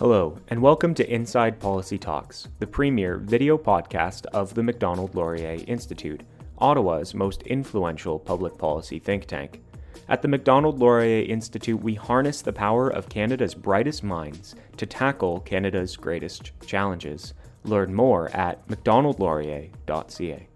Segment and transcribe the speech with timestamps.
[0.00, 5.62] Hello, and welcome to Inside Policy Talks, the premier video podcast of the Macdonald Laurier
[5.66, 6.22] Institute,
[6.56, 9.60] Ottawa's most influential public policy think tank.
[10.08, 15.40] At the Macdonald Laurier Institute, we harness the power of Canada's brightest minds to tackle
[15.40, 17.34] Canada's greatest challenges.
[17.64, 20.48] Learn more at macdonaldlaurier.ca.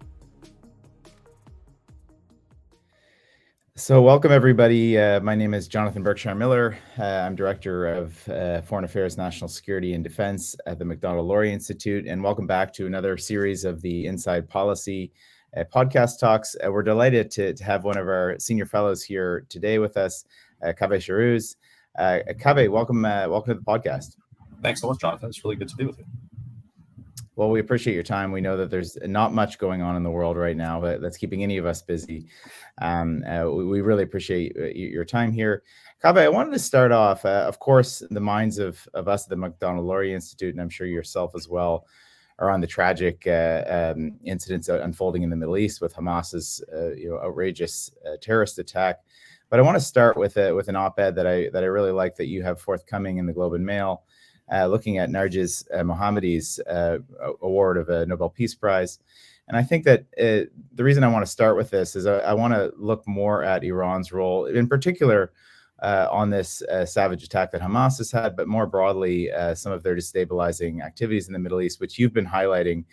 [3.77, 4.97] So, welcome everybody.
[4.97, 6.79] Uh, my name is Jonathan Berkshire Miller.
[6.97, 11.53] Uh, I'm Director of uh, Foreign Affairs, National Security, and Defense at the Macdonald Laurier
[11.53, 12.07] Institute.
[12.07, 15.11] And welcome back to another series of the Inside Policy
[15.57, 16.55] uh, podcast talks.
[16.65, 20.25] Uh, we're delighted to, to, have one of our senior fellows here today with us,
[20.65, 21.57] uh, Kaveh Shahrooz.
[21.99, 24.15] Uh, Kaveh, welcome, welcome to the podcast.
[24.63, 25.31] Thanks so much, Jonathan.
[25.31, 26.04] It's really good to be with you.
[27.37, 28.31] Well, we appreciate your time.
[28.31, 31.17] We know that there's not much going on in the world right now but that's
[31.17, 32.29] keeping any of us busy.
[32.81, 35.62] Um, uh, we, we, really appreciate uh, your time here.
[36.03, 39.31] Kaveh, I wanted to start off, uh, of course, the minds of, of us at
[39.31, 41.87] the Macdonald Laurier Institute, and I'm sure yourself as well,
[42.39, 46.93] are on the tragic uh, um, incidents unfolding in the Middle East with Hamas's uh,
[46.93, 49.01] you know outrageous uh, terrorist attack.
[49.51, 51.93] But I want to start with a, with an op-ed that I that I really
[51.93, 54.03] like that you have forthcoming in the Globe and Mail,
[54.53, 56.98] uh, looking at Narges uh, Mohammadi's uh,
[57.42, 58.98] award of a Nobel Peace Prize.
[59.48, 62.33] And I think that the reason I want to start with this is I, I
[62.33, 65.33] want to look more at Iran's role, in particular,
[65.83, 69.73] uh, on this uh, savage attack that Hamas has had, but more broadly, uh, some
[69.73, 72.84] of their destabilizing activities in the Middle East, which you've been highlighting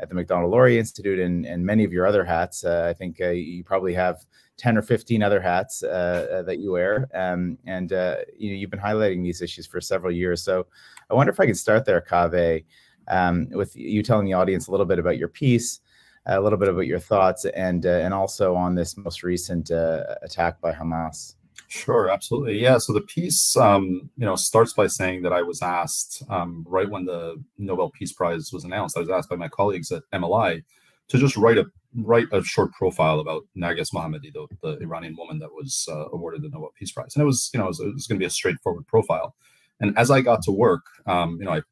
[0.00, 2.64] at the Macdonald Laurier Institute and, and many of your other hats.
[2.64, 4.24] Uh, I think uh, you probably have
[4.56, 7.08] 10 or 15 other hats uh, that you wear.
[7.14, 10.42] Um, and you know, you've been highlighting these issues for several years.
[10.42, 10.66] So
[11.10, 12.64] I wonder if I could start there, Kaveh,
[13.08, 15.80] um, with you telling the audience a little bit about your piece.
[16.26, 20.70] A little bit about your thoughts, and and also on this most recent attack by
[20.70, 21.34] Hamas.
[21.72, 22.58] Sure, absolutely.
[22.60, 22.78] Yeah.
[22.78, 26.90] So the piece, um, you know, starts by saying that I was asked um, right
[26.90, 28.96] when the Nobel Peace Prize was announced.
[28.96, 30.64] I was asked by my colleagues at MLI
[31.08, 35.38] to just write a write a short profile about Narges Mohammadi, the, the Iranian woman
[35.38, 37.78] that was uh, awarded the Nobel Peace Prize, and it was, you know, it was,
[37.78, 39.36] was going to be a straightforward profile.
[39.78, 41.62] And as I got to work, um, you know, I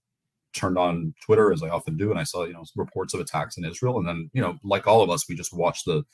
[0.55, 3.57] turned on Twitter as I often do, and I saw, you know, reports of attacks
[3.57, 6.05] in Israel, and then, you know, like all of us, we just watched the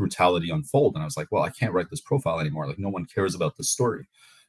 [0.00, 0.94] brutality unfold.
[0.94, 2.66] And I was like, well, I can't write this profile anymore.
[2.66, 4.04] Like, no one cares about this story.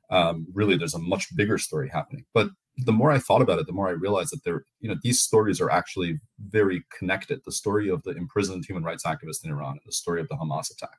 [0.09, 2.25] Um, really, there's a much bigger story happening.
[2.33, 4.97] But the more I thought about it, the more I realized that there, you know,
[5.03, 7.41] these stories are actually very connected.
[7.45, 10.35] The story of the imprisoned human rights activist in Iran and the story of the
[10.35, 10.97] Hamas attack.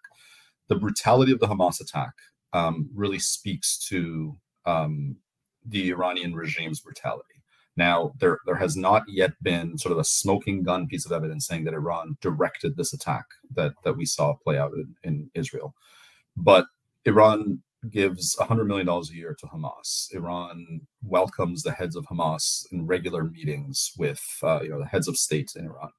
[0.69, 2.13] The brutality of the Hamas attack
[2.53, 4.37] um, really speaks to
[4.67, 5.17] um,
[5.67, 7.42] the Iranian regime's brutality.
[7.77, 11.47] Now, there, there has not yet been sort of a smoking gun piece of evidence
[11.47, 13.25] saying that Iran directed this attack
[13.55, 15.75] that, that we saw play out in, in Israel.
[16.37, 16.67] But
[17.05, 20.15] Iran gives $100 million a year to Hamas.
[20.15, 25.09] Iran welcomes the heads of Hamas in regular meetings with uh, you know the heads
[25.09, 25.91] of states in Iran.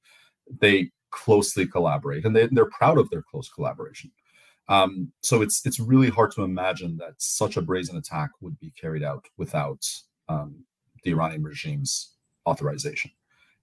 [0.59, 4.11] They closely collaborate, and they, they're proud of their close collaboration.
[4.69, 8.71] Um, so it's it's really hard to imagine that such a brazen attack would be
[8.79, 9.85] carried out without
[10.29, 10.63] um,
[11.03, 12.13] the Iranian regime's
[12.45, 13.11] authorization.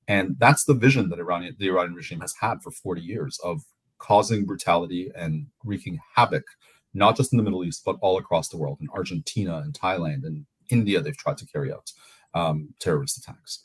[0.09, 3.63] And that's the vision that Iranian, the Iranian regime has had for 40 years of
[3.99, 6.45] causing brutality and wreaking havoc,
[6.95, 8.79] not just in the Middle East, but all across the world.
[8.81, 11.93] In Argentina and Thailand and India, they've tried to carry out
[12.35, 13.63] um, terrorist attacks.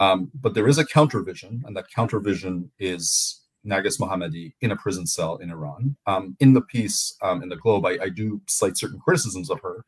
[0.00, 4.72] Um, but there is a counter vision, and that counter vision is Narges Mohammadi in
[4.72, 5.96] a prison cell in Iran.
[6.06, 9.60] Um, in the piece um, in the Globe, I, I, do cite certain criticisms of
[9.60, 9.84] her,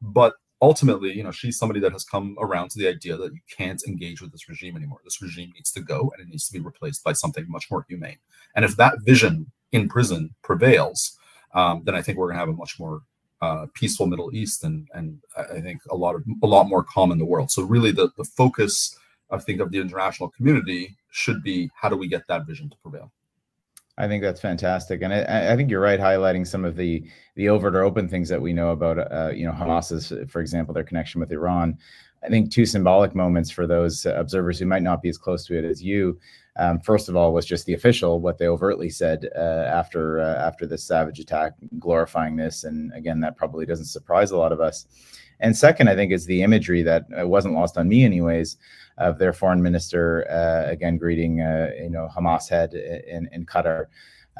[0.00, 3.40] but ultimately, you know, she's somebody that has come around to the idea that you
[3.50, 5.00] can't engage with this regime anymore.
[5.04, 7.84] This regime needs to go and it needs to be replaced by something much more
[7.88, 8.18] humane.
[8.54, 11.18] And if that vision in prison prevails,
[11.54, 13.02] um, then I think we're going to have a much more
[13.42, 17.10] uh, peaceful Middle East and and I think a lot of a lot more calm
[17.10, 17.50] in the world.
[17.50, 18.96] So really, the the focus
[19.30, 22.76] I think of the international community should be how do we get that vision to
[22.76, 23.10] prevail.
[23.98, 27.04] I think that's fantastic, and I, I, think you're right highlighting some of the
[27.36, 30.72] the overt or open things that we know about, uh, you know, Hamas's, for example,
[30.72, 31.76] their connection with Iran.
[32.24, 35.58] I think two symbolic moments for those observers who might not be as close to
[35.58, 36.18] it as you.
[36.56, 40.36] Um, first of all, was just the official what they overtly said uh, after uh,
[40.36, 44.60] after this savage attack, glorifying this, and again, that probably doesn't surprise a lot of
[44.60, 44.86] us.
[45.42, 48.56] And second, I think is the imagery that uh, wasn't lost on me, anyways,
[48.98, 53.86] of their foreign minister uh, again greeting uh, you know Hamas head in in Qatar.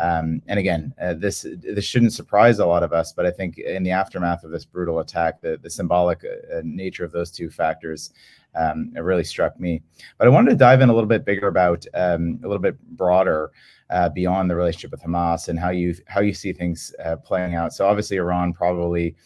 [0.00, 3.58] Um, and again, uh, this this shouldn't surprise a lot of us, but I think
[3.58, 7.50] in the aftermath of this brutal attack, the the symbolic uh, nature of those two
[7.50, 8.12] factors
[8.54, 9.82] um, it really struck me.
[10.18, 12.80] But I wanted to dive in a little bit bigger about um, a little bit
[12.96, 13.50] broader
[13.90, 17.54] uh, beyond the relationship with Hamas and how you how you see things uh, playing
[17.54, 17.72] out.
[17.72, 19.16] So obviously, Iran probably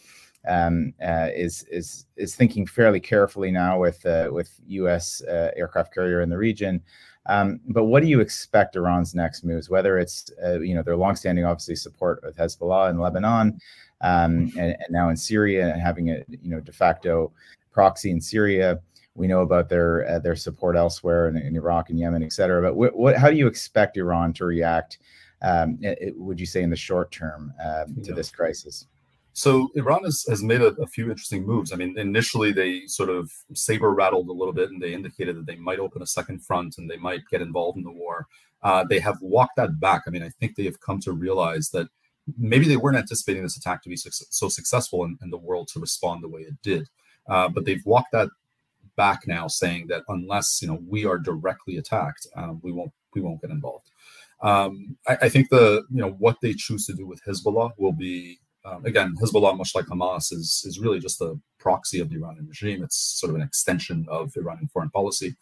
[0.47, 5.21] um, uh, is is is thinking fairly carefully now with uh, with U.S.
[5.21, 6.81] Uh, aircraft carrier in the region.
[7.27, 9.69] Um, but what do you expect Iran's next moves?
[9.69, 13.59] Whether it's uh, you know their longstanding obviously support with Hezbollah in Lebanon,
[14.01, 17.31] um, and, and, now in Syria, and having a you know de facto
[17.71, 18.79] proxy in Syria.
[19.15, 22.61] We know about their uh, their support elsewhere in, in, Iraq and Yemen, et cetera.
[22.61, 24.99] But what, what, how do you expect Iran to react?
[25.41, 28.85] Um, it, would you say in the short term um, to this crisis?
[29.37, 31.71] So Iran has, has made a, a, few interesting moves.
[31.71, 35.45] I mean, initially they sort of saber rattled a little bit and they indicated that
[35.45, 38.25] they might open a second front and they might get involved in the war.
[38.63, 40.01] Uh, they have walked that back.
[40.07, 41.87] I mean, I think they have come to realize that
[42.35, 45.67] maybe they weren't anticipating this attack to be so, so successful and, and, the world
[45.67, 46.89] to respond the way it did.
[47.29, 48.29] Uh, but they've walked that
[48.95, 53.21] back now, saying that unless you know we are directly attacked, um, we won't we
[53.21, 53.91] won't get involved.
[54.41, 57.93] Um, I, I, think the you know what they choose to do with Hezbollah will
[57.93, 62.17] be um, again, Hezbollah, much like Hamas, is is really just a proxy of the
[62.17, 62.83] Iranian regime.
[62.83, 65.35] It's sort of an extension of Iranian foreign policy.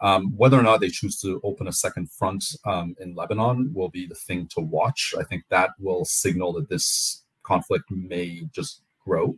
[0.00, 3.88] Um, whether or not they choose to open a second front um, in Lebanon will
[3.88, 5.12] be the thing to watch.
[5.18, 9.36] I think that will signal that this conflict may just grow.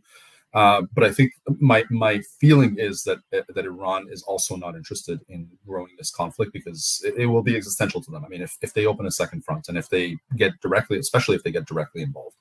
[0.53, 5.21] Uh, but I think my my feeling is that that Iran is also not interested
[5.29, 8.25] in growing this conflict because it, it, will be existential to them.
[8.25, 11.37] I mean, if, if they open a second front and if they get directly, especially
[11.37, 12.35] if they get directly involved,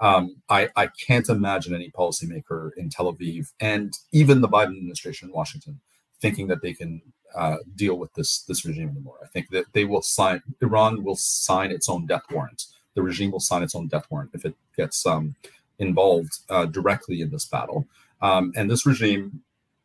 [0.00, 5.28] um, I, I can't imagine any policymaker in Tel Aviv and even the Biden administration
[5.28, 5.80] in Washington
[6.20, 7.02] thinking that they can
[7.34, 9.18] uh, deal with this this regime anymore.
[9.22, 12.64] I think that they will sign Iran will sign its own death warrant.
[12.94, 15.34] The regime will sign its own death warrant if it gets um,
[15.78, 17.86] involved uh, directly in this battle.
[18.22, 19.42] Um, and this regime,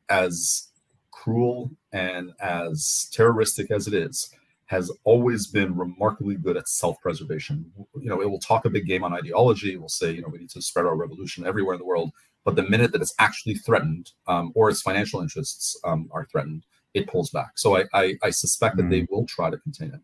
[0.09, 0.67] as
[1.11, 4.29] cruel and as terroristic as it is,
[4.69, 7.65] has always been remarkably good at self-preservation.
[7.99, 9.73] You know, it will talk a big game on ideology.
[9.73, 12.11] It will say, you know, we need to spread our revolution everywhere in the world.
[12.45, 16.65] But the minute that it's actually threatened, um, or its financial interests um, are threatened,
[16.93, 17.53] it pulls back.
[17.55, 18.77] So I, I, I suspect mm.
[18.77, 19.05] that they hmm.
[19.09, 20.01] will try to contain it.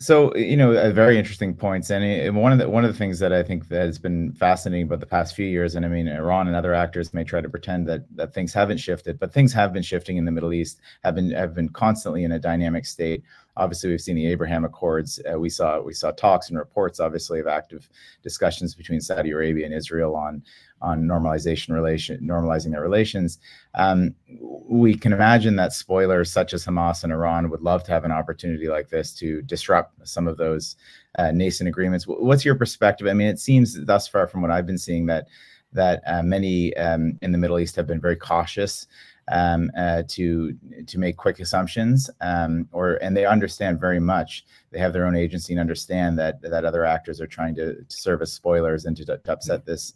[0.00, 2.96] So you know, a very interesting points, and eh, one of the one of the
[2.96, 5.88] things that I think that has been fascinating about the past few years, and I
[5.88, 9.32] mean, Iran and other actors may try to pretend that that things haven't shifted, but
[9.32, 12.38] things have been shifting in the Middle East, have been have been constantly in a
[12.38, 13.24] dynamic state.
[13.58, 15.20] Obviously, we've seen the Abraham Accords.
[15.30, 17.90] Uh, we saw we saw talks and reports, obviously, of active
[18.22, 20.42] discussions between Saudi Arabia and Israel on
[20.80, 23.38] on normalization relation normalizing their relations.
[23.74, 28.04] Um, we can imagine that spoilers such as Hamas and Iran would love to have
[28.04, 30.76] an opportunity like this to disrupt some of those
[31.18, 32.04] uh, nascent agreements.
[32.06, 33.08] What's your perspective?
[33.08, 35.26] I mean, it seems thus far from what I've been seeing that
[35.72, 38.86] that uh, many um, in the Middle East have been very cautious
[39.30, 40.56] um, uh, to
[40.86, 44.44] to make quick assumptions, um, or and they understand very much.
[44.70, 47.96] They have their own agency and understand that that other actors are trying to, to
[47.96, 49.94] serve as spoilers and to, to upset this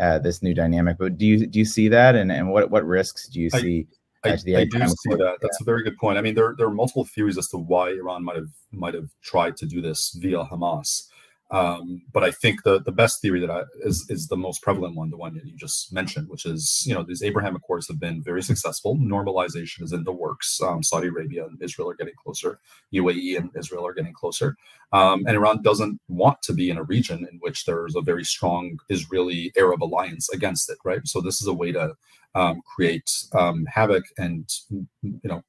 [0.00, 0.98] uh, this new dynamic.
[0.98, 3.86] But do you do you see that, and and what what risks do you see?
[4.24, 5.38] I, I, I do see that.
[5.42, 6.18] That's a very good point.
[6.18, 9.08] I mean, there there are multiple theories as to why Iran might have might have
[9.22, 11.08] tried to do this via Hamas.
[11.52, 14.96] Um, but I think the the best theory that I, is is the most prevalent
[14.96, 18.00] one, the one that you just mentioned, which is you know these Abraham Accords have
[18.00, 18.96] been very successful.
[18.96, 20.60] Normalization is in the works.
[20.62, 22.58] Um, Saudi Arabia and Israel are getting closer.
[22.94, 24.56] UAE and Israel are getting closer.
[24.92, 28.24] Um, and Iran doesn't want to be in a region in which there's a very
[28.24, 31.06] strong Israeli Arab alliance against it, right?
[31.06, 31.94] So this is a way to
[32.34, 35.42] um, create um, havoc and you know,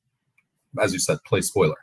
[0.82, 1.78] as you said, play spoiler.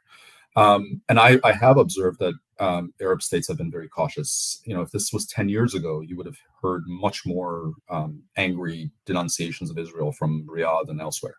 [0.56, 4.60] Um, and I, I, have observed that um, Arab states have been very cautious.
[4.64, 8.22] You know, if this was 10 years ago, you would have heard much more um,
[8.36, 11.36] angry denunciations of Israel from Riyadh and elsewhere.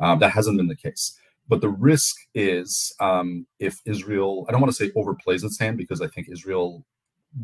[0.00, 1.16] Um, that hasn't been the case.
[1.48, 5.78] But the risk is um, if Israel, I don't want to say overplays its hand
[5.78, 6.84] because I think Israel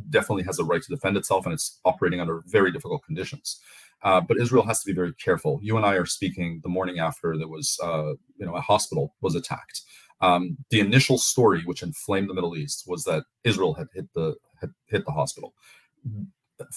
[0.09, 3.61] definitely has a right to defend itself and it's operating under very difficult conditions.
[4.03, 5.61] Uh, but Israel has to be very careful.
[5.63, 9.15] You and I are speaking the morning after there was, uh, you know, a hospital
[9.21, 9.83] was attacked.
[10.21, 14.35] Um, the initial story, which inflamed the Middle East, was that Israel had hit the
[14.61, 15.55] had hit the hospital.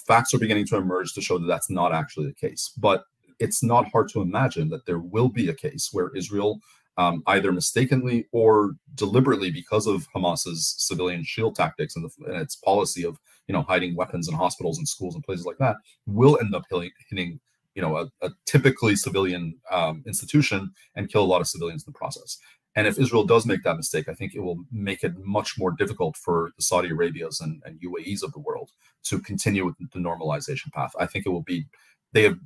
[0.06, 2.72] Facts are beginning to emerge to show that that's not actually the case.
[2.76, 3.04] But
[3.38, 6.60] it's not hard to imagine that there will be a case where Israel,
[6.96, 12.56] um, either mistakenly or deliberately, because of Hamas's civilian shield tactics and, the, and, its
[12.56, 16.38] policy of you know hiding weapons in hospitals and schools and places like that, will
[16.40, 17.40] end up hitting,
[17.74, 21.92] you know a, a typically civilian um, institution and kill a lot of civilians in
[21.92, 22.38] the process.
[22.76, 25.70] And if Israel does make that mistake, I think it will make it much more
[25.70, 28.70] difficult for the Saudi Arabias and, and UAEs of the world
[29.04, 30.92] to continue with the normalization path.
[30.98, 31.66] I think it will be,
[32.12, 32.38] they have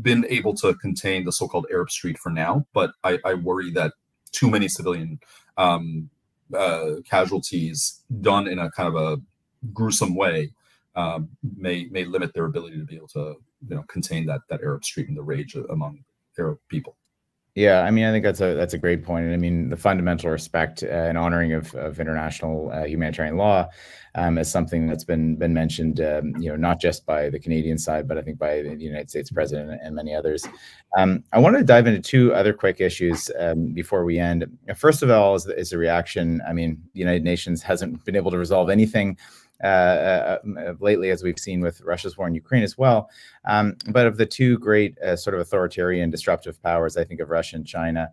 [0.00, 3.70] been able to contain the so called Arab Street for now, but I, I worry
[3.72, 3.92] that
[4.32, 5.20] too many civilian
[5.56, 6.10] um,
[6.54, 9.20] uh, casualties done in a kind of a
[9.72, 10.52] gruesome way
[10.94, 13.36] um, may may limit their ability to be able to
[13.68, 16.04] you know contain that that Arab Street and the rage among
[16.38, 16.96] Arab people.
[17.58, 19.24] Yeah, I mean, I think that's a that's a great point.
[19.24, 23.68] And I mean, the fundamental respect uh, and honoring of, of international uh, humanitarian law
[24.14, 27.76] um, is something that's been been mentioned, um, you know, not just by the Canadian
[27.76, 30.46] side, but I think by the United States president and many others.
[30.96, 34.46] Um, I wanted to dive into two other quick issues um, before we end.
[34.76, 36.40] First of all, is, is a reaction.
[36.48, 39.18] I mean, the United Nations hasn't been able to resolve anything
[39.62, 43.10] uh, uh, uh, lately, as we've seen with Russia's war in Ukraine as well.
[43.44, 47.30] Um, but of the two great uh, sort of authoritarian disruptive powers, I think of
[47.30, 48.10] Russia and China.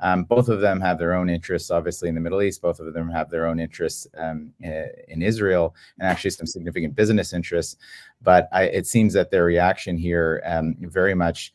[0.00, 2.62] Um, both of them have their own interests, obviously, in the Middle East.
[2.62, 7.32] Both of them have their own interests um, in Israel and actually some significant business
[7.32, 7.76] interests.
[8.22, 11.52] But I, it seems that their reaction here um, very much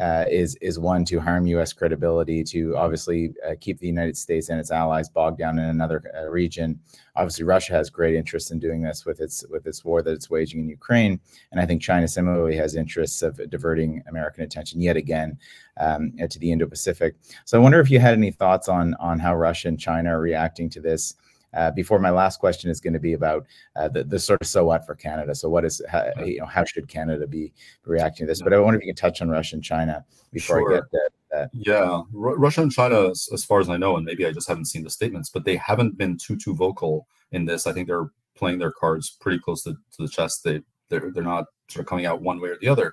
[0.00, 1.72] uh, is is one to harm U.S.
[1.72, 6.02] credibility, to obviously uh, keep the United States and its allies bogged down in another
[6.16, 6.78] uh, region.
[7.14, 10.30] Obviously, Russia has great interest in doing this with its with its war that it's
[10.30, 11.18] waging in Ukraine,
[11.52, 15.38] and I think China similarly has interests of diverting American attention yet again
[15.78, 17.14] um, to the Indo-Pacific.
[17.44, 20.20] So I wonder if you had any thoughts on on how Russia and China are
[20.20, 21.14] reacting to this.
[21.54, 24.46] Uh, before my last question is going to be about uh, the, the sort of
[24.46, 25.34] so what for Canada.
[25.34, 27.52] So what is how, you know how should Canada be
[27.84, 28.42] reacting to this?
[28.42, 30.72] But I wonder if you can touch on Russia and China before sure.
[30.72, 31.10] I get that.
[31.30, 31.50] that.
[31.52, 34.48] Yeah, R- Russia and China, as, as far as I know, and maybe I just
[34.48, 37.66] haven't seen the statements, but they haven't been too too vocal in this.
[37.66, 40.44] I think they're playing their cards pretty close to, to the chest.
[40.44, 40.60] They
[40.90, 42.92] they're they're not sort of coming out one way or the other.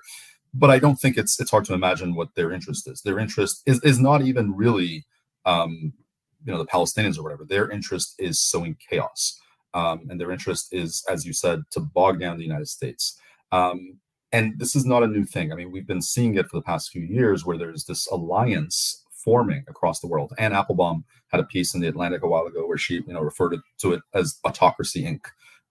[0.54, 3.02] But I don't think it's it's hard to imagine what their interest is.
[3.02, 5.04] Their interest is is not even really
[5.44, 5.92] um,
[6.44, 7.44] you know the Palestinians or whatever.
[7.44, 9.40] Their interest is sowing chaos,
[9.74, 13.18] um, and their interest is, as you said, to bog down the United States.
[13.52, 13.98] Um,
[14.32, 15.52] and this is not a new thing.
[15.52, 19.04] I mean, we've been seeing it for the past few years, where there's this alliance
[19.12, 20.32] forming across the world.
[20.38, 23.20] Anne Applebaum had a piece in the Atlantic a while ago where she, you know,
[23.20, 25.20] referred to it as Autocracy Inc.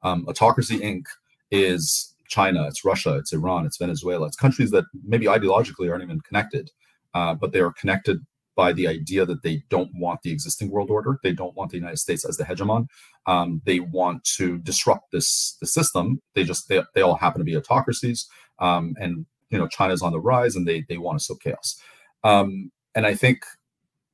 [0.01, 1.03] Um, Autocracy Inc.
[1.51, 4.25] is China, it's Russia, it's Iran, it's Venezuela.
[4.25, 6.72] It's countries that maybe ideologically aren't even connected,
[7.13, 8.18] uh, but they are connected
[8.56, 11.20] by the idea that they don't want the existing world order.
[11.24, 12.88] They don't want the United States as the hegemon.
[13.26, 16.22] Um, they want to disrupt this the system.
[16.36, 18.28] They just they, they all happen to be autocracies,
[18.60, 21.80] um, and you know China's on the rise, and they they want to sow chaos.
[22.24, 23.44] Um, and I think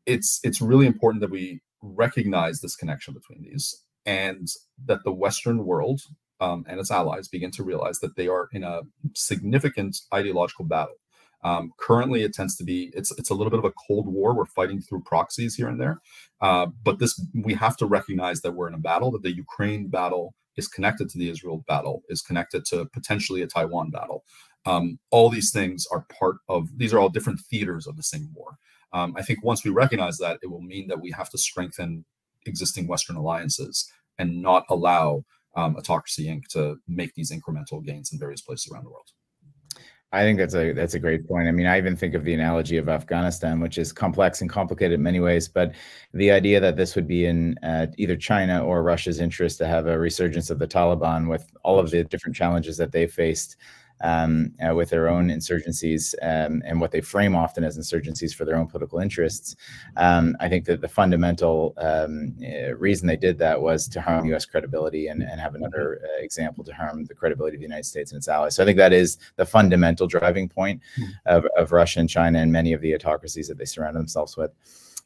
[0.05, 4.48] it's it's really important that we recognize this connection between these, and
[4.86, 6.01] that the Western world
[6.39, 8.81] um, and its allies begin to realize that they are in a
[9.13, 10.96] significant ideological battle
[11.43, 14.34] um, currently, it tends to be it's it's a little bit of a cold war.
[14.34, 16.01] We're fighting through proxies here and there,
[16.41, 19.12] uh, but this we have to recognize that we're in a battle.
[19.12, 23.48] That the Ukraine battle is connected to the Israel battle, is connected to potentially a
[23.48, 24.24] Taiwan battle.
[24.65, 28.29] Um, all these things are part of these are all different theaters of the same
[28.34, 28.58] war.
[28.91, 32.05] Um, I think once we recognize that, it will mean that we have to strengthen
[32.46, 35.24] existing Western alliances and not allow
[35.55, 36.48] um, Autocracy Inc.
[36.50, 39.12] to make these incremental gains in various places around the world.
[40.11, 41.47] I think that's a that's a great point.
[41.47, 44.93] I mean, I even think of the analogy of Afghanistan, which is complex and complicated
[44.95, 45.47] in many ways.
[45.47, 45.75] But
[46.13, 49.85] the idea that this would be in uh, either China or Russia's interest to have
[49.85, 53.57] a resurgence of the Taliban with all of the different challenges that they faced
[54.01, 58.45] um, uh, with their own insurgencies um, and what they frame often as insurgencies for
[58.45, 59.55] their own political interests.
[59.97, 64.25] Um, I think that the fundamental um, uh, reason they did that was to harm
[64.27, 64.45] U.S.
[64.45, 68.11] credibility and, and have another uh, example to harm the credibility of the United States
[68.11, 68.55] and its allies.
[68.55, 71.03] So I think that is the fundamental driving point hmm.
[71.25, 74.51] of, of Russia and China and many of the autocracies that they surround themselves with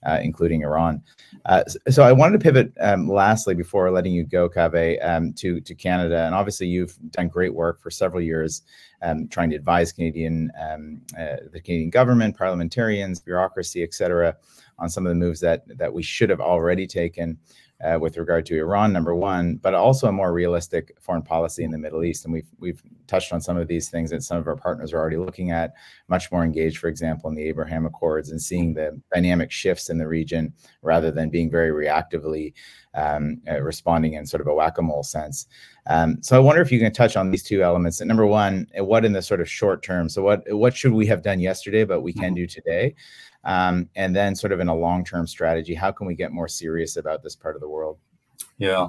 [0.05, 1.01] uh, including Iran.
[1.45, 5.59] Uh, so I wanted to pivot um, lastly before letting you go, Kaveh, um, to
[5.61, 6.25] to Canada.
[6.25, 8.61] And obviously, you've done great work for several years
[9.01, 14.35] um, trying to advise Canadian um, uh, the Canadian government, parliamentarians, bureaucracy, et cetera,
[14.79, 17.37] on some of the moves that that we should have already taken
[17.83, 21.71] uh, with regard to Iran, number one, but also a more realistic foreign policy in
[21.71, 22.25] the Middle East.
[22.25, 22.81] And we've we've
[23.13, 25.73] touched on some of these things that some of our partners are already looking at,
[26.07, 29.99] much more engaged, for example, in the Abraham Accords and seeing the dynamic shifts in
[29.99, 30.51] the region
[30.81, 32.53] rather than being very reactively
[32.95, 35.45] um, uh, responding in sort of a whack-a-mole sense.
[35.85, 38.01] Um, so I wonder if you can touch on these two elements.
[38.01, 40.09] And number one, what in the sort of short term?
[40.09, 42.35] So what what should we have done yesterday, but we can mm-hmm.
[42.35, 42.95] do today?
[43.43, 46.47] Um, and then, sort of in a long term strategy, how can we get more
[46.47, 47.97] serious about this part of the world?
[48.57, 48.87] Yeah.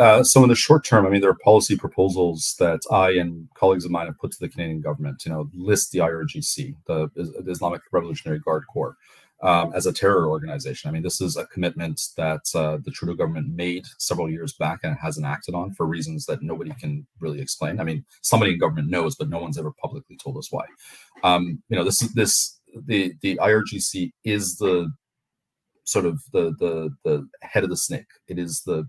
[0.00, 3.48] Uh, so in the short term, I mean, there are policy proposals that I and
[3.54, 5.22] colleagues of mine have put to the Canadian government.
[5.26, 8.96] You know, list the IRGC, the, the Islamic Revolutionary Guard Corps,
[9.42, 10.88] um, as a terror organization.
[10.88, 14.80] I mean, this is a commitment that uh, the Trudeau government made several years back
[14.82, 17.78] and hasn't acted on for reasons that nobody can really explain.
[17.78, 20.64] I mean, somebody in government knows, but no one's ever publicly told us why.
[21.22, 24.90] Um, you know, this is this the the IRGC is the
[25.84, 28.06] sort of the the the head of the snake.
[28.28, 28.86] It is the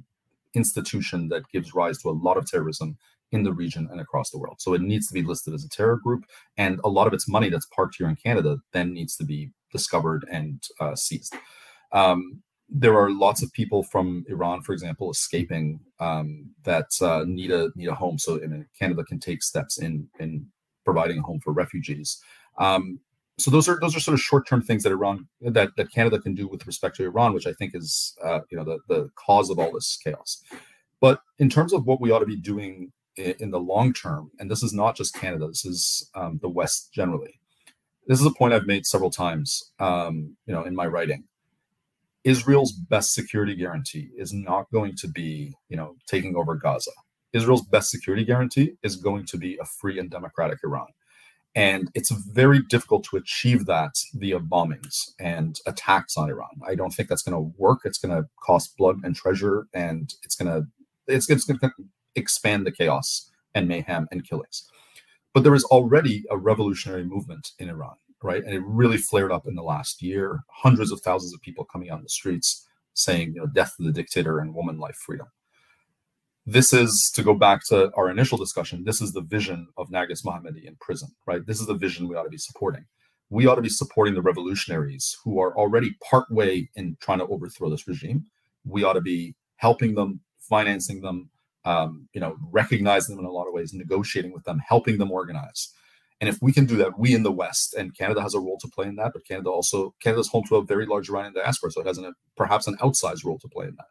[0.53, 2.97] institution that gives rise to a lot of terrorism
[3.31, 4.57] in the region and across the world.
[4.59, 6.25] So it needs to be listed as a terror group,
[6.57, 9.51] and a lot of its money that's parked here in Canada then needs to be
[9.71, 11.33] discovered and uh, seized.
[11.93, 12.41] Um,
[12.73, 17.69] there are lots of people from Iran, for example, escaping um, that uh, need a
[17.75, 18.17] need a home.
[18.17, 20.47] So I mean, Canada can take steps in in
[20.85, 22.21] providing a home for refugees.
[22.57, 22.99] Um,
[23.37, 26.19] so those are those are sort of short term things that Iran that that Canada
[26.19, 29.09] can do with respect to Iran, which I think is uh, you know the the
[29.15, 30.43] cause of all this chaos.
[30.99, 34.31] But in terms of what we ought to be doing in, in the long term,
[34.39, 37.39] and this is not just Canada, this is um, the West generally.
[38.07, 41.23] This is a point I've made several times, um, you know, in my writing
[42.23, 46.91] Israel's best security guarantee is not going to be, you know, taking over Gaza.
[47.33, 50.87] Israel's best security guarantee is going to be a free and democratic Iran.
[51.53, 56.61] And it's very difficult to achieve that via bombings and attacks on Iran.
[56.65, 57.81] I don't think that's going to work.
[57.83, 60.67] It's going to cost blood and treasure, and it's going to
[61.07, 61.71] it's, it's going to
[62.15, 64.65] expand the chaos and mayhem and killings.
[65.33, 68.43] But there is already a revolutionary movement in Iran right?
[68.43, 70.43] And it really flared up in the last year.
[70.49, 73.83] Hundreds of thousands of people coming out on the streets saying, you know, death to
[73.83, 75.27] the dictator and woman life freedom.
[76.45, 78.83] This is to go back to our initial discussion.
[78.83, 81.45] This is the vision of Narges Mohammadi in prison, right?
[81.45, 82.85] This is the vision we ought to be supporting.
[83.29, 87.69] We ought to be supporting the revolutionaries who are already partway in trying to overthrow
[87.69, 88.25] this regime.
[88.65, 91.29] We ought to be helping them, financing them,
[91.63, 95.11] um, you know, recognizing them in a lot of ways, negotiating with them, helping them
[95.11, 95.71] organize.
[96.19, 98.57] And if we can do that, we in the West, and Canada has a role
[98.61, 101.71] to play in that, but Canada also Canada's home to a very large Iranian diaspora,
[101.71, 103.85] so it has an, perhaps an outsized role to play in that.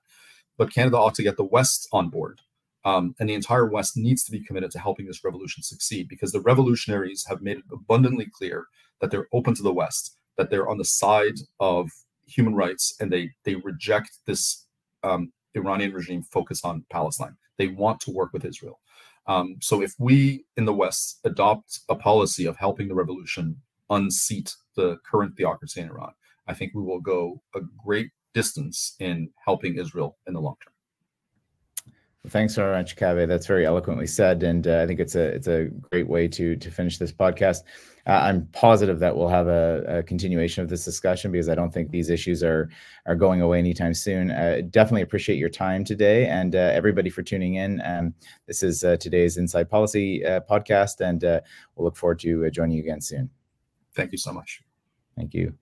[0.61, 2.43] But Canada ought to get the West on board,
[2.85, 6.33] um, and the entire West needs to be committed to helping this revolution succeed because
[6.33, 8.67] the revolutionaries have made it abundantly clear
[9.01, 11.89] that they're open to the West, that they're on the side of
[12.27, 14.67] human rights, and they they reject this
[15.03, 17.39] um, Iranian regime focus on Palestine.
[17.57, 18.81] They want to work with Israel.
[19.27, 24.57] Um, so if we in the West adopt a policy of helping the revolution unseat
[24.77, 26.13] the current theocracy in Iran,
[26.47, 30.73] I think we will go a great distance in helping Israel in the long term.
[32.23, 33.27] Well, thanks very much, Kaveh.
[33.27, 36.55] That's very eloquently said, and uh, I think it's a it's a great way to
[36.55, 37.63] to finish this podcast.
[38.07, 41.73] Uh, I'm positive that we'll have a, a, continuation of this discussion because I don't
[41.73, 42.69] think these issues are
[43.07, 44.31] are going away anytime soon.
[44.31, 47.81] Uh, definitely appreciate your time today and uh, everybody for tuning in.
[47.85, 48.15] Um,
[48.47, 52.83] this is uh, today's Inside Policy uh, podcast, and we'll look forward to joining you
[52.83, 53.31] again soon.
[53.95, 54.63] Thank you so much.
[55.17, 55.55] Thank you.